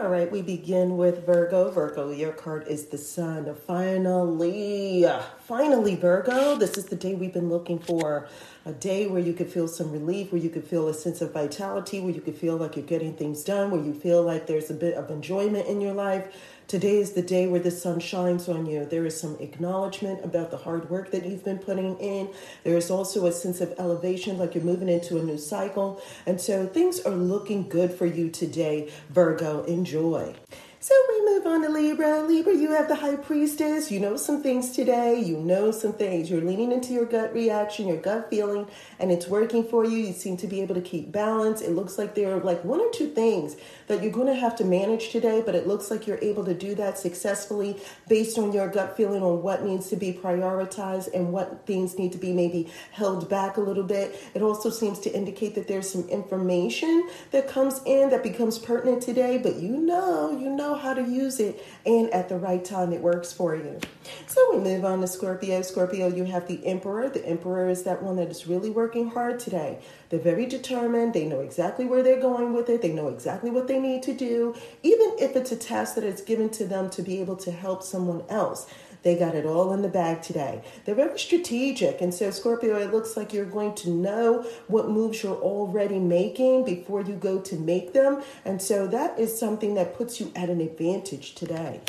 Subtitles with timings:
[0.00, 1.72] All right, we begin with Virgo.
[1.72, 3.52] Virgo, your card is the Sun.
[3.66, 5.04] Finally,
[5.40, 8.28] finally, Virgo, this is the day we've been looking for.
[8.64, 11.32] A day where you could feel some relief, where you could feel a sense of
[11.32, 14.70] vitality, where you could feel like you're getting things done, where you feel like there's
[14.70, 16.32] a bit of enjoyment in your life.
[16.68, 18.84] Today is the day where the sun shines on you.
[18.84, 22.28] There is some acknowledgement about the hard work that you've been putting in.
[22.62, 26.02] There is also a sense of elevation, like you're moving into a new cycle.
[26.26, 29.64] And so things are looking good for you today, Virgo.
[29.64, 30.34] Enjoy.
[30.80, 32.22] So we move on to Libra.
[32.22, 33.90] Libra, you have the high priestess.
[33.90, 35.20] You know some things today.
[35.20, 36.30] You know some things.
[36.30, 38.68] You're leaning into your gut reaction, your gut feeling,
[39.00, 39.96] and it's working for you.
[39.96, 41.62] You seem to be able to keep balance.
[41.62, 43.56] It looks like there are like one or two things
[43.88, 46.54] that you're going to have to manage today, but it looks like you're able to
[46.54, 51.32] do that successfully based on your gut feeling on what needs to be prioritized and
[51.32, 54.14] what things need to be maybe held back a little bit.
[54.32, 59.02] It also seems to indicate that there's some information that comes in that becomes pertinent
[59.02, 62.64] today, but you know, you know know how to use it and at the right
[62.64, 63.80] time it works for you.
[64.26, 65.62] So we move on to Scorpio.
[65.62, 67.08] Scorpio, you have the Emperor.
[67.08, 69.80] The Emperor is that one that is really working hard today.
[70.10, 71.14] They're very determined.
[71.14, 72.82] They know exactly where they're going with it.
[72.82, 76.20] They know exactly what they need to do, even if it's a task that is
[76.20, 78.66] given to them to be able to help someone else.
[79.08, 80.62] They got it all in the bag today.
[80.84, 82.02] They're very strategic.
[82.02, 86.66] And so, Scorpio, it looks like you're going to know what moves you're already making
[86.66, 88.22] before you go to make them.
[88.44, 91.80] And so, that is something that puts you at an advantage today.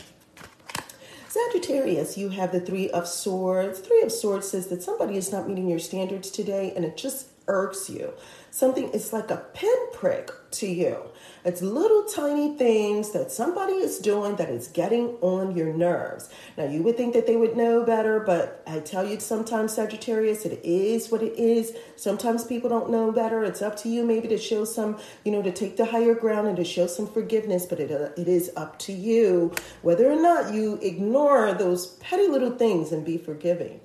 [1.28, 3.80] Sagittarius, you have the Three of Swords.
[3.80, 7.29] Three of Swords says that somebody is not meeting your standards today, and it just
[7.50, 8.14] irks you.
[8.52, 10.98] Something is like a pinprick to you.
[11.46, 16.30] It's little tiny things that somebody is doing that is getting on your nerves.
[16.58, 20.46] Now, you would think that they would know better, but I tell you sometimes, Sagittarius,
[20.46, 21.76] it is what it is.
[21.96, 23.44] Sometimes people don't know better.
[23.44, 26.48] It's up to you maybe to show some, you know, to take the higher ground
[26.48, 30.22] and to show some forgiveness, but it, uh, it is up to you whether or
[30.22, 33.80] not you ignore those petty little things and be forgiving.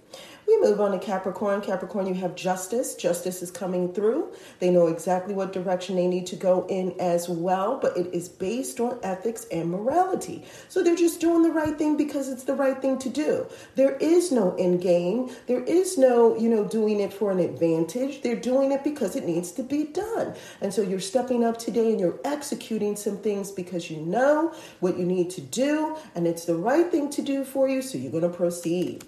[0.47, 1.63] We move on to Capricorn.
[1.63, 2.95] Capricorn, you have justice.
[2.95, 4.33] Justice is coming through.
[4.59, 8.29] They know exactly what direction they need to go in as well, but it is
[8.29, 10.45] based on ethics and morality.
[10.69, 13.47] So they're just doing the right thing because it's the right thing to do.
[13.75, 15.31] There is no end game.
[15.47, 18.21] There is no, you know, doing it for an advantage.
[18.21, 20.35] They're doing it because it needs to be done.
[20.61, 24.99] And so you're stepping up today and you're executing some things because you know what
[24.99, 27.81] you need to do and it's the right thing to do for you.
[27.81, 29.05] So you're going to proceed.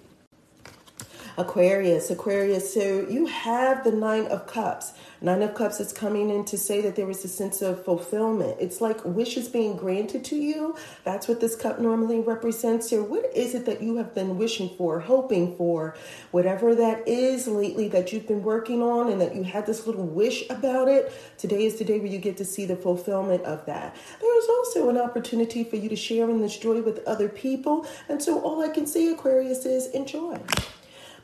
[1.39, 4.93] Aquarius, Aquarius, so you have the Nine of Cups.
[5.21, 8.57] Nine of Cups is coming in to say that there is a sense of fulfillment.
[8.59, 10.75] It's like wishes being granted to you.
[11.03, 13.03] That's what this cup normally represents here.
[13.03, 15.95] What is it that you have been wishing for, hoping for,
[16.31, 20.07] whatever that is lately that you've been working on and that you had this little
[20.07, 21.13] wish about it?
[21.37, 23.95] Today is the day where you get to see the fulfillment of that.
[24.19, 27.85] There is also an opportunity for you to share in this joy with other people.
[28.09, 30.39] And so all I can say, Aquarius, is enjoy.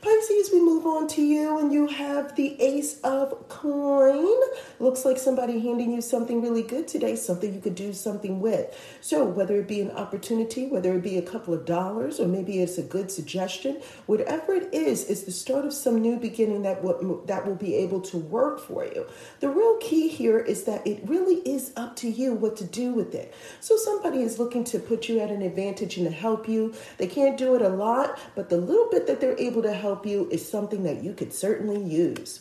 [0.04, 4.38] Pisces, we move on to you, and you have the Ace of Coin.
[4.78, 8.78] Looks like somebody handing you something really good today, something you could do something with.
[9.00, 12.60] So, whether it be an opportunity, whether it be a couple of dollars, or maybe
[12.60, 16.84] it's a good suggestion, whatever it is, is the start of some new beginning that
[16.84, 19.06] will, that will be able to work for you.
[19.40, 22.92] The real key here is that it really is up to you what to do
[22.92, 23.32] with it.
[23.60, 26.74] So, somebody is looking to put you at an advantage and to help you.
[26.98, 29.93] They can't do it a lot, but the little bit that they're able to help
[29.94, 32.40] help you is something that you could certainly use.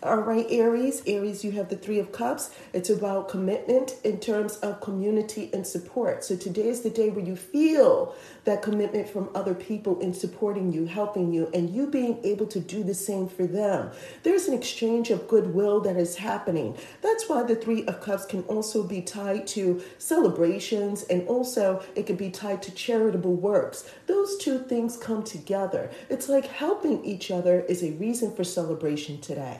[0.00, 1.02] All right, Aries.
[1.08, 2.50] Aries, you have the Three of Cups.
[2.72, 6.22] It's about commitment in terms of community and support.
[6.22, 8.14] So today is the day where you feel
[8.44, 12.60] that commitment from other people in supporting you, helping you, and you being able to
[12.60, 13.90] do the same for them.
[14.22, 16.76] There's an exchange of goodwill that is happening.
[17.02, 22.06] That's why the Three of Cups can also be tied to celebrations and also it
[22.06, 23.90] can be tied to charitable works.
[24.06, 25.90] Those two things come together.
[26.08, 29.58] It's like helping each other is a reason for celebration today.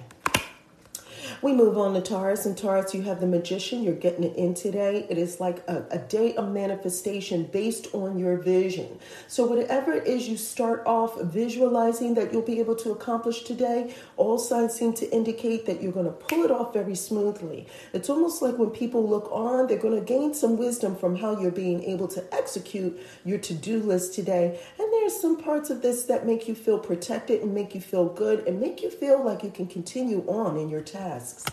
[1.40, 3.84] We move on to Taurus, and Taurus, you have the magician.
[3.84, 5.06] You're getting it in today.
[5.08, 8.98] It is like a, a day of manifestation based on your vision.
[9.28, 13.94] So, whatever it is you start off visualizing that you'll be able to accomplish today,
[14.16, 17.68] all signs seem to indicate that you're going to pull it off very smoothly.
[17.92, 21.40] It's almost like when people look on, they're going to gain some wisdom from how
[21.40, 24.58] you're being able to execute your to do list today.
[24.76, 28.10] And there's some parts of this that make you feel protected and make you feel
[28.10, 31.46] good and make you feel like you can continue on in your tasks.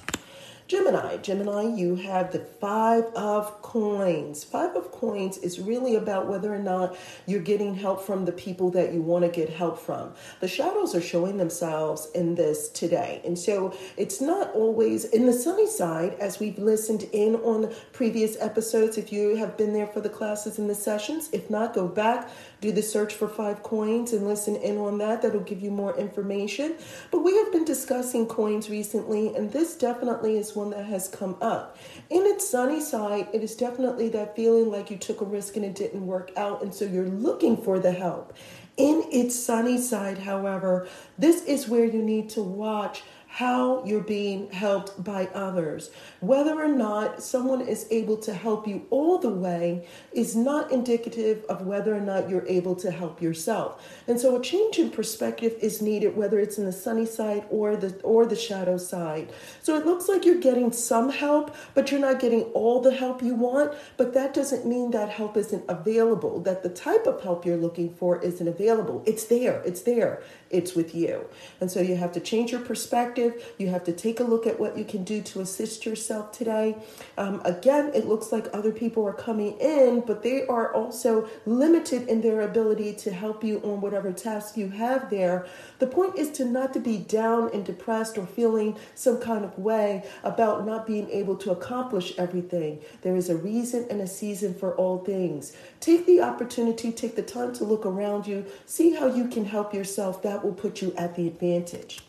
[0.68, 4.44] Gemini, Gemini, you have the five of coins.
[4.44, 6.98] Five of coins is really about whether or not
[7.28, 10.14] you're getting help from the people that you want to get help from.
[10.40, 13.22] The shadows are showing themselves in this today.
[13.24, 18.36] And so it's not always in the sunny side, as we've listened in on previous
[18.42, 18.98] episodes.
[18.98, 22.28] If you have been there for the classes and the sessions, if not, go back,
[22.66, 25.22] do the search for five coins and listen in on that.
[25.22, 26.76] That'll give you more information.
[27.12, 31.38] But we have been discussing coins recently, and this definitely is one that has come
[31.42, 31.78] up.
[32.10, 35.66] In its sunny side, it is definitely that feeling like you took a risk and
[35.66, 38.34] it didn't work out, and so you're looking for the help.
[38.78, 43.04] In its sunny side, however, this is where you need to watch
[43.36, 45.92] how you're being helped by others.
[46.22, 51.44] Whether or not someone is able to help you all the way is not indicative
[51.50, 53.86] of whether or not you're able to help yourself.
[54.08, 57.76] And so a change in perspective is needed whether it's in the sunny side or
[57.76, 59.34] the or the shadow side.
[59.62, 63.22] So it looks like you're getting some help, but you're not getting all the help
[63.22, 67.46] you want, but that doesn't mean that help isn't available, that the type of help
[67.46, 69.04] you're looking for isn't available.
[69.06, 69.62] It's there.
[69.66, 70.24] It's there
[70.56, 71.26] it's with you.
[71.60, 73.25] And so you have to change your perspective.
[73.58, 76.76] You have to take a look at what you can do to assist yourself today.
[77.18, 82.08] Um, again, it looks like other people are coming in, but they are also limited
[82.08, 85.48] in their ability to help you on whatever task you have there.
[85.80, 89.58] The point is to not to be down and depressed or feeling some kind of
[89.58, 92.82] way about not being able to accomplish everything.
[93.02, 95.56] There is a reason and a season for all things.
[95.80, 99.74] Take the opportunity, take the time to look around you, see how you can help
[99.74, 100.22] yourself.
[100.22, 102.02] That will put you at the advantage.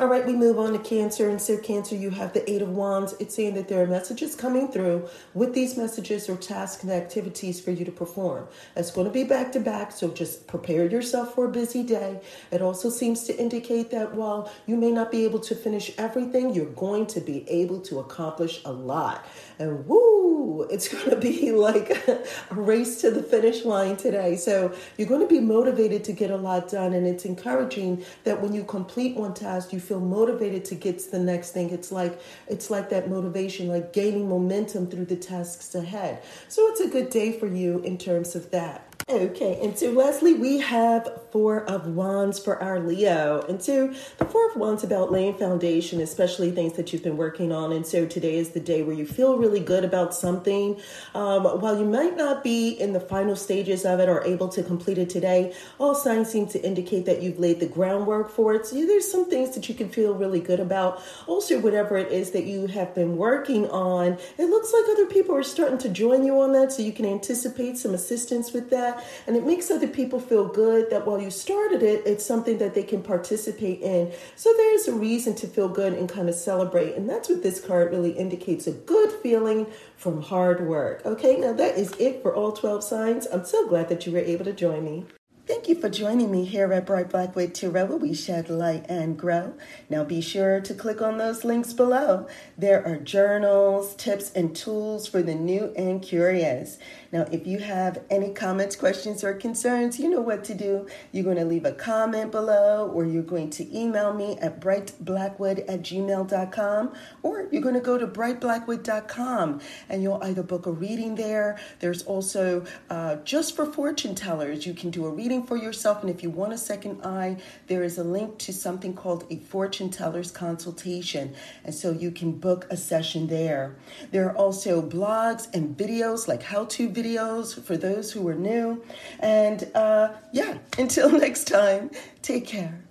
[0.00, 1.28] All right, we move on to Cancer.
[1.28, 3.16] And so, Cancer, you have the Eight of Wands.
[3.18, 5.08] It's saying that there are messages coming through.
[5.34, 8.46] With these messages or tasks and activities for you to perform.
[8.76, 12.20] It's going to be back to back, so just prepare yourself for a busy day.
[12.52, 16.54] It also seems to indicate that while you may not be able to finish everything,
[16.54, 19.26] you're going to be able to accomplish a lot.
[19.58, 24.36] And woo, it's going to be like a race to the finish line today.
[24.36, 26.92] So, you're going to be motivated to get a lot done.
[26.92, 31.10] And it's encouraging that when you complete one task, you feel motivated to get to
[31.10, 31.70] the next thing.
[31.70, 36.22] It's like it's like that motivation, like gaining momentum through the tasks ahead.
[36.48, 38.87] So it's a good day for you in terms of that.
[39.10, 43.40] Okay, and so lastly, we have Four of Wands for our Leo.
[43.48, 47.50] And so the Four of Wands about laying foundation, especially things that you've been working
[47.50, 47.72] on.
[47.72, 50.78] And so today is the day where you feel really good about something.
[51.14, 54.62] Um, while you might not be in the final stages of it or able to
[54.62, 58.66] complete it today, all signs seem to indicate that you've laid the groundwork for it.
[58.66, 61.02] So there's some things that you can feel really good about.
[61.26, 65.34] Also, whatever it is that you have been working on, it looks like other people
[65.34, 68.97] are starting to join you on that, so you can anticipate some assistance with that.
[69.26, 72.74] And it makes other people feel good that while you started it, it's something that
[72.74, 74.12] they can participate in.
[74.36, 76.94] So there's a reason to feel good and kind of celebrate.
[76.94, 79.66] And that's what this card really indicates a good feeling
[79.96, 81.04] from hard work.
[81.04, 83.26] Okay, now that is it for all 12 signs.
[83.26, 85.04] I'm so glad that you were able to join me.
[85.48, 88.84] Thank you for joining me here at Bright Black with Tarot, where we shed light
[88.86, 89.54] and grow.
[89.88, 92.26] Now be sure to click on those links below.
[92.58, 96.76] There are journals, tips, and tools for the new and curious.
[97.10, 100.86] Now, if you have any comments, questions, or concerns, you know what to do.
[101.12, 105.60] You're going to leave a comment below, or you're going to email me at brightblackwood
[105.66, 106.92] at gmail.com,
[107.22, 111.58] or you're going to go to brightblackwood.com and you'll either book a reading there.
[111.80, 116.02] There's also uh, just for fortune tellers, you can do a reading for yourself.
[116.02, 119.36] And if you want a second eye, there is a link to something called a
[119.36, 121.34] fortune teller's consultation.
[121.64, 123.76] And so you can book a session there.
[124.10, 128.82] There are also blogs and videos like how to videos for those who are new.
[129.20, 131.90] And uh, yeah, until next time,
[132.22, 132.87] take care.